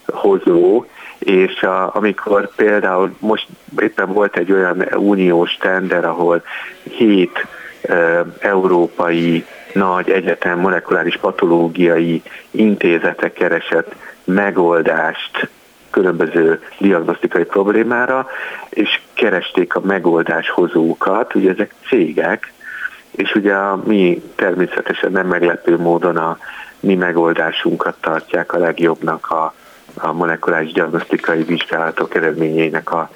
[0.05, 0.85] hozó,
[1.25, 3.47] és a, amikor például most
[3.79, 6.43] éppen volt egy olyan uniós tender, ahol
[6.83, 7.47] hét
[7.81, 15.49] e, európai nagy egyetem molekuláris patológiai intézetek keresett megoldást
[15.89, 18.27] különböző diagnosztikai problémára,
[18.69, 22.53] és keresték a megoldáshozókat, ugye ezek cégek,
[23.11, 26.37] és ugye a mi természetesen nem meglepő módon a
[26.79, 29.53] mi megoldásunkat tartják a legjobbnak a,
[29.97, 33.09] a molekuláris diagnosztikai vizsgálatok eredményeinek a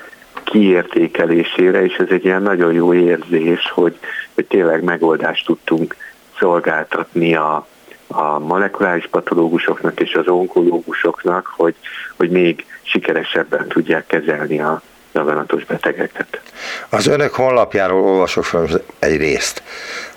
[0.43, 3.99] kiértékelésére, és ez egy ilyen nagyon jó érzés, hogy,
[4.33, 5.95] hogy tényleg megoldást tudtunk
[6.39, 7.67] szolgáltatni a,
[8.07, 11.75] a molekuláris patológusoknak és az onkológusoknak, hogy,
[12.17, 16.41] hogy még sikeresebben tudják kezelni a daganatos betegeket.
[16.89, 18.67] Az önök honlapjáról olvasok fel
[18.99, 19.63] egy részt.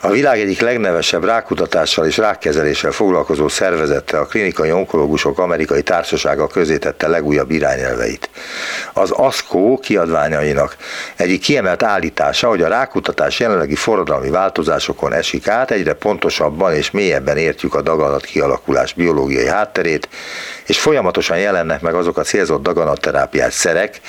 [0.00, 6.78] A világ egyik legnevesebb rákutatással és rákkezeléssel foglalkozó szervezette a klinikai onkológusok amerikai társasága közé
[6.78, 8.30] tette legújabb irányelveit.
[8.92, 10.76] Az ASCO kiadványainak
[11.16, 17.36] egyik kiemelt állítása, hogy a rákutatás jelenlegi forradalmi változásokon esik át, egyre pontosabban és mélyebben
[17.36, 20.08] értjük a daganat kialakulás biológiai hátterét,
[20.66, 24.00] és folyamatosan jelennek meg azok a célzott daganatterápiás szerek,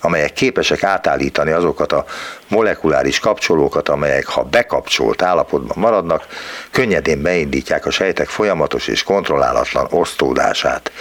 [0.00, 2.04] amelyek képesek átállítani azokat a
[2.48, 6.26] molekuláris kapcsolókat, amelyek ha bekapcsolt állapotban maradnak,
[6.70, 10.92] könnyedén beindítják a sejtek folyamatos és kontrollálatlan osztódását.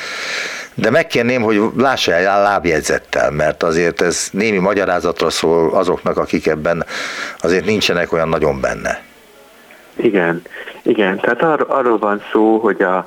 [0.74, 6.86] De megkérném, hogy lássa el lábjegyzettel, mert azért ez némi magyarázatra szól azoknak, akik ebben
[7.40, 9.02] azért nincsenek olyan nagyon benne.
[9.96, 10.42] Igen,
[10.82, 12.98] igen, tehát ar- arról van szó, hogy a,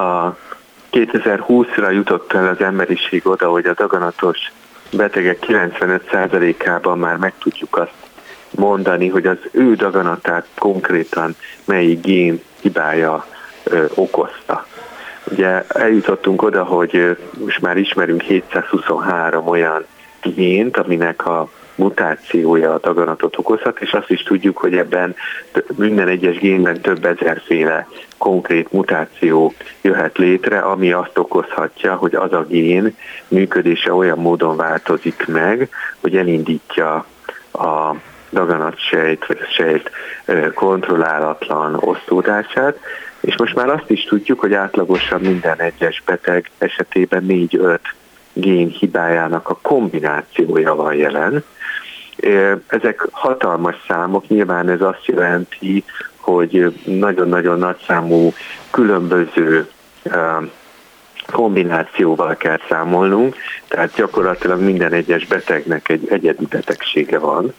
[0.00, 0.36] a
[0.92, 4.38] 2020-ra jutott el az emberiség oda, hogy a daganatos
[4.92, 7.94] betegek 95%-ában már meg tudjuk azt
[8.50, 13.26] mondani, hogy az ő daganatát konkrétan melyik gén hibája
[13.64, 14.66] ö, okozta.
[15.30, 19.86] Ugye eljutottunk oda, hogy most már ismerünk 723 olyan
[20.22, 25.14] gént, aminek a mutációja a daganatot okozhat, és azt is tudjuk, hogy ebben
[25.76, 32.46] minden egyes génben több ezerféle konkrét mutáció jöhet létre, ami azt okozhatja, hogy az a
[32.48, 32.96] gén
[33.28, 35.68] működése olyan módon változik meg,
[36.00, 37.06] hogy elindítja
[37.52, 37.94] a
[38.30, 39.90] daganatsejt vagy sejt
[40.54, 42.78] kontrollálatlan osztódását,
[43.20, 47.78] és most már azt is tudjuk, hogy átlagosan minden egyes beteg esetében 4-5
[48.32, 51.44] gén hibájának a kombinációja van jelen.
[52.66, 55.84] Ezek hatalmas számok, nyilván ez azt jelenti,
[56.16, 58.32] hogy nagyon-nagyon nagy számú
[58.70, 59.70] különböző
[61.32, 63.36] kombinációval kell számolnunk,
[63.68, 67.54] tehát gyakorlatilag minden egyes betegnek egy egyedi betegsége van,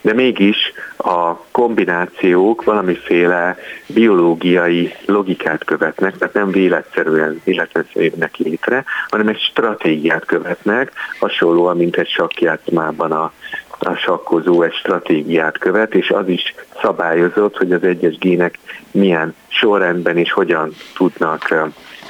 [0.00, 9.40] de mégis a kombinációk valamiféle biológiai logikát követnek, tehát nem véletszerűen életszerűnek létre, hanem egy
[9.40, 13.32] stratégiát követnek, hasonlóan, mint egy sakkjátszmában a,
[13.78, 18.58] a sakkozó egy stratégiát követ, és az is szabályozott, hogy az egyes gének
[18.90, 21.54] milyen sorrendben és hogyan tudnak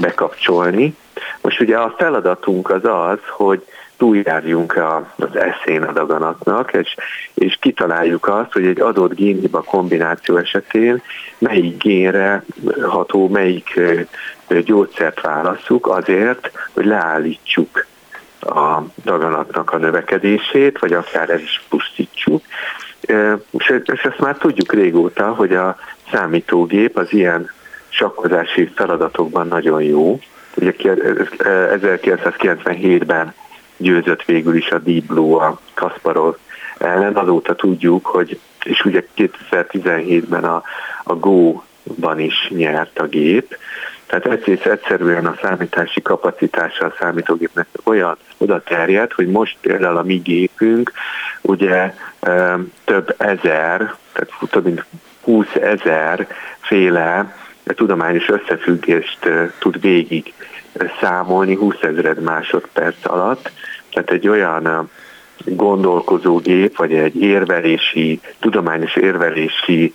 [0.01, 0.97] bekapcsolni.
[1.41, 3.65] Most ugye a feladatunk az az, hogy
[3.97, 4.81] túljárjunk
[5.17, 6.97] az eszén a daganatnak, és,
[7.35, 11.03] és kitaláljuk azt, hogy egy adott génhiba kombináció esetén
[11.39, 12.45] melyik génre
[12.83, 13.81] ható, melyik
[14.49, 17.87] gyógyszert válasszuk azért, hogy leállítsuk
[18.41, 22.45] a daganatnak a növekedését, vagy akár el is pusztítsuk.
[23.51, 23.69] És
[24.03, 25.77] ezt már tudjuk régóta, hogy a
[26.13, 27.51] számítógép az ilyen
[27.89, 30.21] sakkozási feladatokban nagyon jó.
[30.55, 33.35] Ugye 1997-ben
[33.77, 36.37] győzött végül is a Deep Blue a Kasparov
[36.79, 37.17] ellen.
[37.17, 40.63] Azóta tudjuk, hogy és ugye 2017-ben a,
[41.05, 43.57] a Go-ban is nyert a gép,
[44.09, 50.03] tehát egész egyszerűen a számítási kapacitása a számítógépnek olyan oda terjed, hogy most például a
[50.03, 50.93] mi gépünk
[51.41, 51.95] ugye
[52.85, 54.85] több ezer, tehát több mint
[55.23, 56.27] 20 ezer
[56.61, 59.19] féle tudományos összefüggést
[59.59, 60.33] tud végig
[61.01, 63.51] számolni 20 ezered másodperc alatt,
[63.91, 64.91] tehát egy olyan
[65.45, 69.93] gondolkozógép, vagy egy érvelési, tudományos érvelési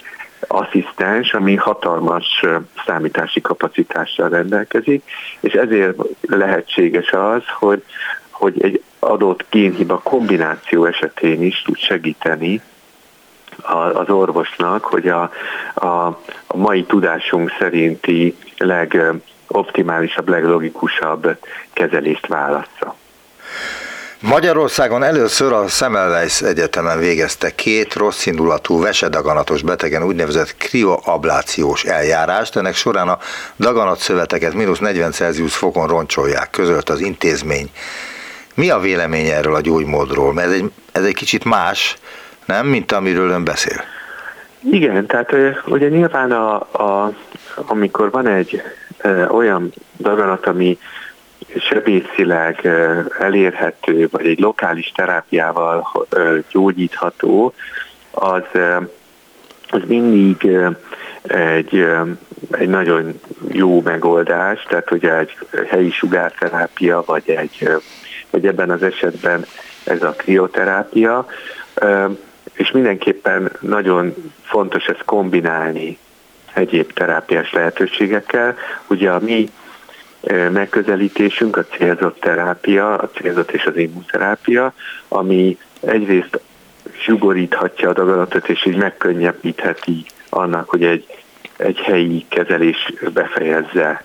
[0.48, 2.44] asszisztens, ami hatalmas
[2.86, 5.04] számítási kapacitással rendelkezik,
[5.40, 7.84] és ezért lehetséges az, hogy,
[8.30, 12.62] hogy egy adott génhiba kombináció esetén is tud segíteni
[13.94, 15.32] az orvosnak, hogy a,
[15.74, 15.88] a,
[16.48, 21.38] a mai tudásunk szerinti legoptimálisabb, leglogikusabb
[21.74, 22.96] kezelést válassza.
[24.30, 32.56] Magyarországon először a Semmelweis Egyetemen végezte két rosszindulatú vesedaganatos betegen úgynevezett krioablációs eljárást.
[32.56, 33.18] Ennek során a
[33.60, 37.70] daganatszöveteket mínusz 40 Celsius fokon roncsolják, közölt az intézmény.
[38.56, 40.34] Mi a vélemény erről a gyógymódról?
[40.34, 41.96] Mert ez egy, ez egy kicsit más,
[42.46, 43.84] nem, mint amiről ön beszél.
[44.72, 45.32] Igen, tehát
[45.66, 47.14] ugye nyilván a, a,
[47.56, 48.62] amikor van egy
[48.98, 50.78] e, olyan daganat, ami
[51.60, 52.68] sebészileg
[53.20, 56.08] elérhető, vagy egy lokális terápiával
[56.52, 57.54] gyógyítható,
[58.12, 58.44] az,
[59.70, 60.58] az mindig
[61.22, 61.88] egy,
[62.52, 63.20] egy nagyon
[63.52, 65.38] jó megoldás, tehát ugye egy
[65.70, 67.70] helyi sugárterápia, vagy, egy,
[68.30, 69.46] vagy ebben az esetben
[69.84, 71.26] ez a krioterápia,
[72.54, 74.14] és mindenképpen nagyon
[74.44, 75.98] fontos ezt kombinálni
[76.54, 78.56] egyéb terápiás lehetőségekkel.
[78.88, 79.50] Ugye a mi
[80.52, 84.74] megközelítésünk a célzott terápia, a célzott és az immunterápia,
[85.08, 86.40] ami egyrészt
[87.06, 91.06] zsugoríthatja a daganatot, és így megkönnyebbítheti annak, hogy egy,
[91.58, 94.04] egy helyi kezelés befejezze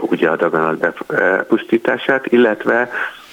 [0.00, 2.90] ugye a daganat bepusztítását, illetve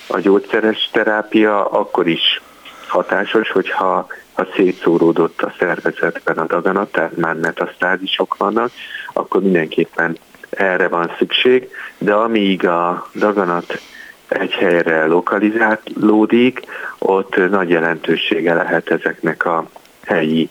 [0.07, 2.41] a gyógyszeres terápia akkor is
[2.87, 8.71] hatásos, hogyha ha szétszóródott a szervezetben a daganat, tehát már metasztázisok vannak,
[9.13, 10.17] akkor mindenképpen
[10.57, 13.81] erre van szükség, de amíg a daganat
[14.27, 16.61] egy helyre lokalizálódik,
[16.97, 19.69] ott nagy jelentősége lehet ezeknek a
[20.05, 20.49] helyi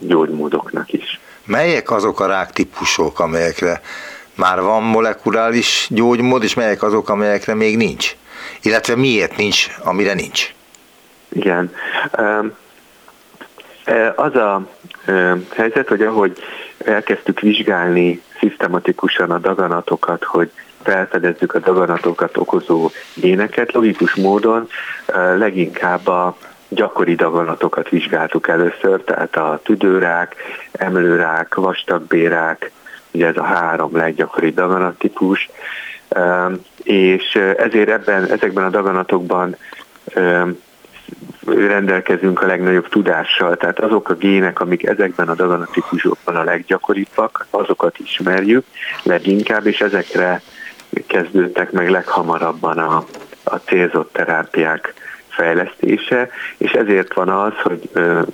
[0.00, 1.20] gyógymódoknak is.
[1.46, 3.80] Melyek azok a ráktípusok, amelyekre
[4.34, 8.16] már van molekuláris gyógymód, és melyek azok, amelyekre még nincs?
[8.62, 10.54] Illetve miért nincs, amire nincs?
[11.28, 11.74] Igen.
[14.16, 14.68] Az a
[15.56, 16.38] helyzet, hogy ahogy
[16.84, 20.50] elkezdtük vizsgálni szisztematikusan a daganatokat, hogy
[20.82, 24.68] felfedezzük a daganatokat okozó géneket, logikus módon
[25.36, 26.36] leginkább a
[26.68, 30.34] gyakori daganatokat vizsgáltuk először, tehát a tüdőrák,
[30.72, 32.70] emlőrák, vastagbérák,
[33.10, 35.50] ugye ez a három leggyakori daganattípus,
[36.82, 39.56] és ezért ebben, ezekben a daganatokban
[41.46, 47.98] rendelkezünk a legnagyobb tudással, tehát azok a gének, amik ezekben a daganatikusokban a leggyakoribbak, azokat
[47.98, 48.64] ismerjük
[49.02, 50.42] leginkább, és ezekre
[51.06, 53.04] kezdődtek meg leghamarabban a,
[53.44, 54.94] a célzott terápiák
[55.28, 57.90] fejlesztése, és ezért van az, hogy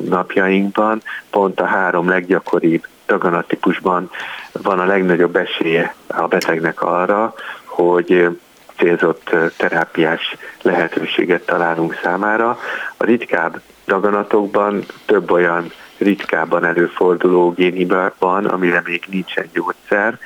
[0.08, 4.10] napjainkban pont a három leggyakoribb daganattípusban
[4.52, 8.38] van a legnagyobb esélye a betegnek arra, hogy
[8.80, 12.58] célzott terápiás lehetőséget találunk számára.
[12.96, 20.18] A ritkább daganatokban több olyan ritkábban előforduló génhiba van, amire még nincsen gyógyszer,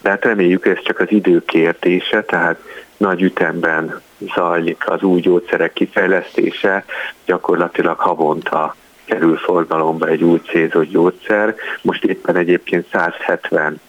[0.00, 2.58] de hát reméljük ez csak az idő kérdése, tehát
[2.96, 4.00] nagy ütemben
[4.34, 6.84] zajlik az új gyógyszerek kifejlesztése,
[7.24, 11.54] gyakorlatilag havonta kerül forgalomba egy új célzott gyógyszer.
[11.82, 13.80] Most éppen egyébként 170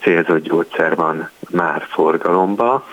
[0.00, 2.86] célzott gyógyszer van már forgalomba,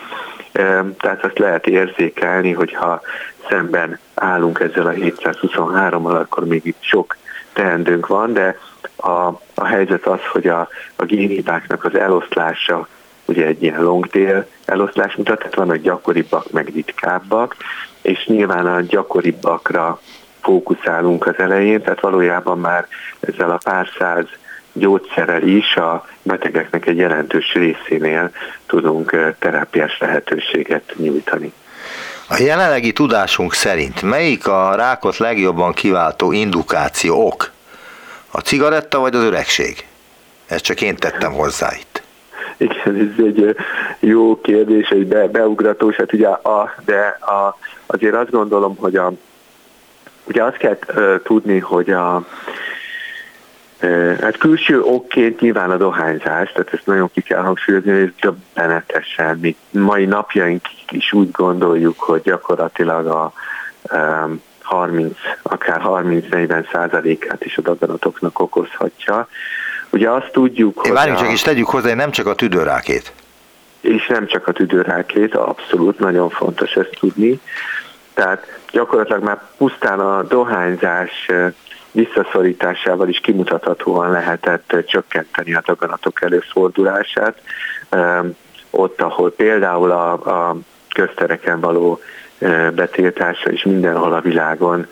[0.51, 3.01] tehát azt lehet érzékelni, hogyha
[3.49, 7.17] szemben állunk ezzel a 723-mal, akkor még itt sok
[7.53, 8.57] teendőnk van, de
[8.95, 12.87] a, a helyzet az, hogy a, a génhibáknak az eloszlása
[13.25, 17.55] ugye egy ilyen long tail eloszlás mutat, tehát vannak gyakoribbak, meg ritkábbak,
[18.01, 19.99] és nyilván a gyakoribbakra
[20.41, 22.87] fókuszálunk az elején, tehát valójában már
[23.19, 24.25] ezzel a pár száz
[24.79, 28.31] gyógyszerrel is a betegeknek egy jelentős részénél
[28.65, 31.53] tudunk terápiás lehetőséget nyújtani.
[32.29, 37.51] A jelenlegi tudásunk szerint melyik a rákot legjobban kiváltó indukáció ok?
[38.31, 39.85] A cigaretta vagy az öregség?
[40.47, 42.01] Ezt csak én tettem hozzá itt.
[42.57, 43.55] Igen, ez egy
[43.99, 49.11] jó kérdés, egy be, beugratós, hát ugye a, de a, azért azt gondolom, hogy a,
[50.23, 52.25] ugye azt kell uh, tudni, hogy a,
[54.21, 59.37] Hát külső okként nyilván a dohányzás, tehát ezt nagyon ki kell hangsúlyozni, hogy ez döbbenetesen.
[59.41, 63.33] Mi mai napjaink is úgy gondoljuk, hogy gyakorlatilag a
[64.61, 69.27] 30, akár 30-40 százalékát is a daganatoknak okozhatja.
[69.89, 70.91] Ugye azt tudjuk, hogy...
[70.91, 73.13] Várjunk csak, és tegyük hozzá, nem csak a tüdőrákét.
[73.81, 77.39] És nem csak a tüdőrákét, abszolút, nagyon fontos ezt tudni.
[78.13, 81.29] Tehát gyakorlatilag már pusztán a dohányzás
[81.91, 87.41] visszaszorításával is kimutathatóan lehetett csökkenteni a daganatok előfordulását.
[88.69, 90.55] Ott, ahol például a, a
[90.93, 91.99] köztereken való
[92.75, 94.87] betiltása is mindenhol a világon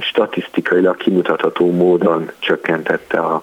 [0.00, 3.42] statisztikailag kimutatható módon csökkentette a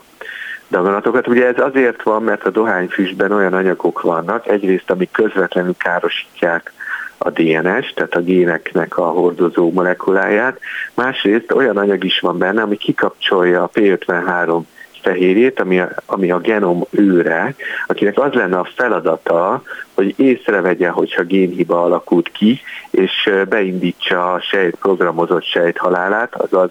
[0.70, 1.28] daganatokat.
[1.28, 6.74] Ugye ez azért van, mert a dohányfüstben olyan anyagok vannak, egyrészt, amik közvetlenül károsítják
[7.18, 10.60] a DNS, tehát a géneknek a hordozó molekuláját,
[10.94, 14.62] másrészt olyan anyag is van benne, ami kikapcsolja a P53
[15.02, 17.56] fehérjét, ami a, ami a genom őre,
[17.88, 19.62] akinek az lenne a feladata,
[19.94, 22.62] hogy észrevegye, hogyha génhiba alakult ki,
[22.92, 26.70] és beindítsa a sejt, programozott sejt halálát, azaz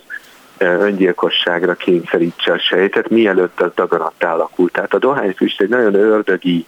[0.59, 4.73] öngyilkosságra kényszerítse a sejtet, mielőtt az daganattá alakult.
[4.73, 6.67] Tehát a dohányfüst egy nagyon ördögi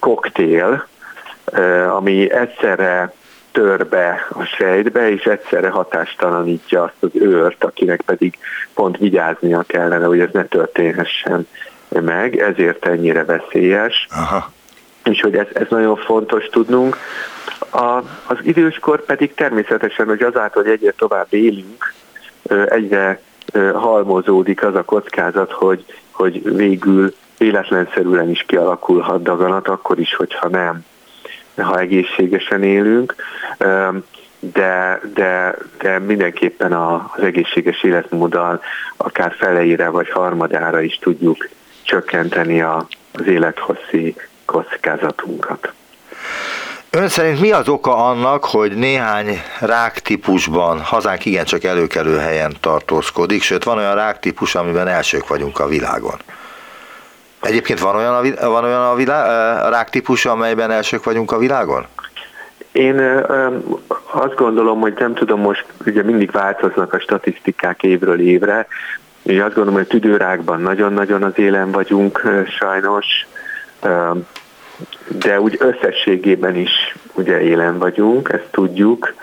[0.00, 0.86] koktél,
[1.96, 3.12] ami egyszerre
[3.56, 8.38] tör be a sejtbe, és egyszerre hatástalanítja azt az őrt, akinek pedig
[8.74, 11.46] pont vigyáznia kellene, hogy ez ne történhessen
[11.88, 14.06] meg, ezért ennyire veszélyes.
[14.10, 14.52] Aha.
[15.04, 16.96] És hogy ez, ez nagyon fontos tudnunk.
[17.70, 21.94] A, az időskor pedig természetesen, hogy azáltal, hogy egyre tovább élünk,
[22.66, 23.20] egyre
[23.74, 30.84] halmozódik az a kockázat, hogy, hogy végül véletlenszerűen is kialakulhat daganat, akkor is, hogyha nem
[31.62, 33.14] ha egészségesen élünk,
[34.38, 38.60] de, de, de mindenképpen az egészséges életmóddal
[38.96, 41.48] akár feleire vagy harmadára is tudjuk
[41.82, 45.72] csökkenteni az élethosszi kockázatunkat.
[46.90, 53.64] Ön szerint mi az oka annak, hogy néhány ráktípusban hazánk igencsak előkelő helyen tartózkodik, sőt
[53.64, 56.16] van olyan ráktípus, amiben elsők vagyunk a világon?
[57.40, 59.26] Egyébként van olyan a, van olyan a, világ,
[59.64, 61.86] a ráktípus, amelyben elsők vagyunk a világon?
[62.72, 63.24] Én
[64.10, 68.66] azt gondolom, hogy nem tudom, most ugye mindig változnak a statisztikák évről évre.
[69.22, 72.22] Én azt gondolom, hogy tüdőrákban nagyon-nagyon az élen vagyunk
[72.58, 73.26] sajnos,
[75.08, 79.14] de úgy összességében is ugye élen vagyunk, ezt tudjuk,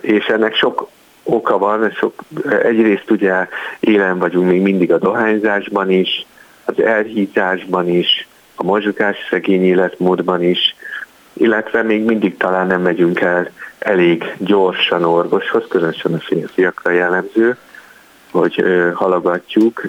[0.00, 0.88] és ennek sok
[1.22, 2.22] oka van, sok,
[2.62, 3.48] egyrészt ugye
[3.80, 6.26] élen vagyunk még mindig a dohányzásban is,
[6.64, 10.74] az elhízásban is, a mozgás szegény életmódban is,
[11.32, 17.56] illetve még mindig talán nem megyünk el elég gyorsan orvoshoz, különösen a férfiakra jellemző,
[18.30, 19.82] hogy ö, halogatjuk,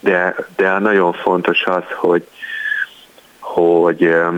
[0.00, 2.26] de, de nagyon fontos az, hogy,
[3.38, 4.36] hogy ö,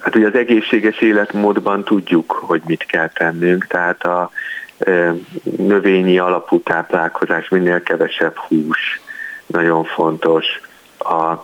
[0.00, 4.30] hát ugye az egészséges életmódban tudjuk, hogy mit kell tennünk, tehát a
[4.78, 5.10] ö,
[5.42, 9.00] növényi alapú táplálkozás, minél kevesebb hús,
[9.46, 10.60] nagyon fontos.
[10.98, 11.34] A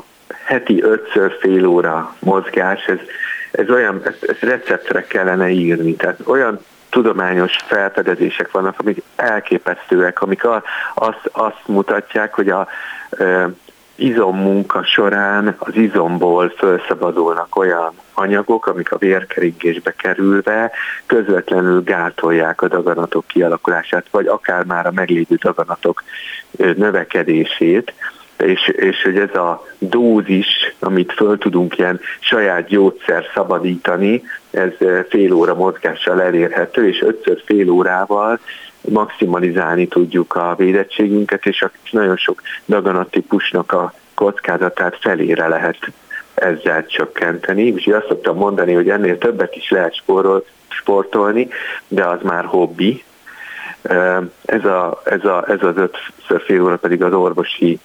[0.44, 2.98] heti ötször fél óra mozgás, ez,
[3.50, 10.44] ez olyan, ezt, ezt receptre kellene írni, tehát olyan tudományos felfedezések vannak, amik elképesztőek, amik
[10.44, 10.62] a,
[10.94, 12.68] azt, azt mutatják, hogy a
[14.02, 20.70] izommunka során az izomból felszabadulnak olyan anyagok, amik a vérkeringésbe kerülve
[21.06, 26.02] közvetlenül gátolják a daganatok kialakulását, vagy akár már a meglévő daganatok
[26.56, 27.92] növekedését,
[28.36, 34.72] és, és hogy ez a dózis, amit föl tudunk ilyen saját gyógyszer szabadítani, ez
[35.08, 38.38] fél óra mozgással elérhető, és ötször fél órával
[38.88, 45.78] maximalizálni tudjuk a védettségünket, és nagyon sok daganattípusnak a kockázatát felére lehet
[46.34, 47.70] ezzel csökkenteni.
[47.70, 51.48] Úgyhogy azt szoktam mondani, hogy ennél többet is lehet spórol, sportolni,
[51.88, 53.04] de az már hobbi.
[54.44, 57.78] Ez, a, ez, a, ez az ötször fél óra pedig az orvosi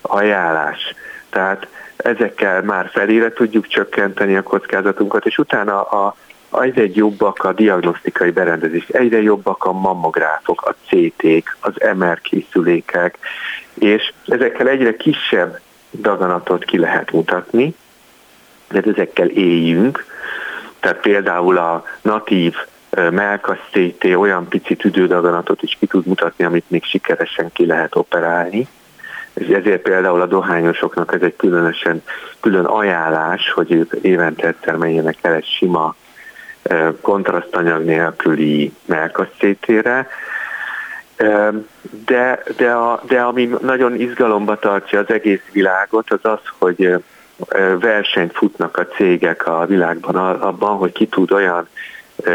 [0.00, 0.94] ajánlás.
[1.30, 1.66] Tehát
[1.96, 6.16] ezekkel már felére tudjuk csökkenteni a kockázatunkat, és utána a,
[6.60, 13.18] egyre jobbak a diagnosztikai berendezés, egyre jobbak a mammográfok, a CT-k, az MR készülékek,
[13.74, 17.74] és ezekkel egyre kisebb daganatot ki lehet mutatni,
[18.70, 20.04] de ezekkel éljünk,
[20.80, 22.54] tehát például a natív
[23.10, 28.68] melkas CT olyan pici tüdődaganatot is ki tud mutatni, amit még sikeresen ki lehet operálni,
[29.34, 32.02] ezért például a dohányosoknak ez egy különösen
[32.40, 35.94] külön ajánlás, hogy ők évente egyszer menjenek el egy sima
[37.00, 40.08] kontrasztanyag nélküli melkasszétére,
[42.06, 47.02] de, de, a, de ami nagyon izgalomba tartja az egész világot, az az, hogy
[47.80, 51.68] versenyt futnak a cégek a világban abban, hogy ki tud olyan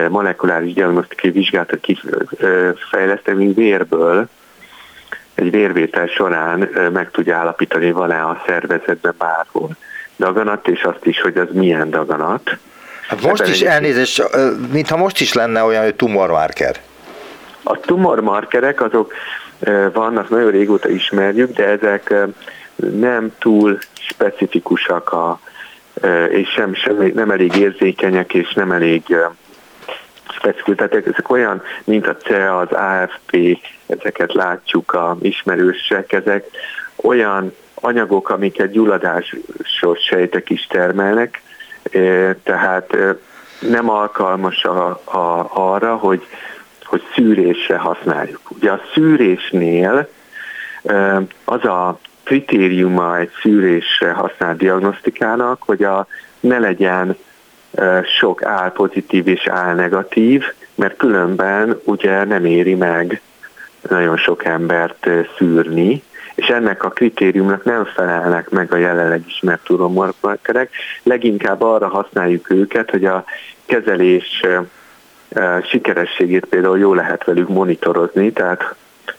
[0.09, 4.28] molekuláris diagnosztikai vizsgálatot kifejleszteni, mint vérből,
[5.34, 9.69] egy vérvétel során meg tudja állapítani, van-e a szervezetben bárhol
[10.17, 12.57] daganat, és azt is, hogy az milyen daganat.
[13.08, 14.24] Hát most is elnézést,
[14.72, 16.76] mintha most is lenne olyan, hogy tumormarker.
[17.64, 19.14] A tumormarkerek azok
[19.93, 22.14] vannak, nagyon régóta ismerjük, de ezek
[22.76, 25.39] nem túl specifikusak, a,
[26.30, 29.16] és sem, sem, nem elég érzékenyek, és nem elég
[30.30, 30.76] specifikus.
[30.76, 36.45] Tehát ezek olyan, mint a CEA, az AFP, ezeket látjuk a ismerősek, ezek
[36.95, 41.41] olyan anyagok, amiket gyulladásos sejtek is termelnek,
[42.43, 42.97] tehát
[43.59, 46.27] nem alkalmas a, a, arra, hogy,
[46.83, 48.41] hogy szűrésre használjuk.
[48.49, 50.09] Ugye a szűrésnél
[51.45, 56.07] az a kritériuma egy szűrésre használt diagnosztikának, hogy a,
[56.39, 57.17] ne legyen
[58.17, 60.43] sok áll pozitív és áll negatív,
[60.75, 63.21] mert különben ugye nem éri meg
[63.89, 66.03] nagyon sok embert szűrni,
[66.38, 70.69] és ennek a kritériumnak nem felelnek meg a jelenleg ismert tudománymarkerek.
[71.03, 73.23] Leginkább arra használjuk őket, hogy a
[73.65, 74.41] kezelés
[75.63, 78.75] sikerességét például jó lehet velük monitorozni, tehát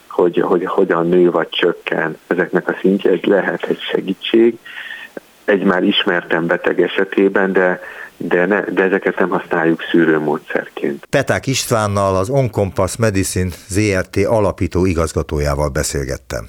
[0.08, 4.58] hogy, hogy hogyan nő vagy csökken ezeknek a szintje, ez lehet egy segítség
[5.44, 7.80] egy már ismerten beteg esetében, de
[8.20, 11.06] de, ne, de ezeket nem használjuk szűrőmódszerként.
[11.10, 16.48] Peták Istvánnal, az Oncompass Medicine ZRT alapító igazgatójával beszélgettem.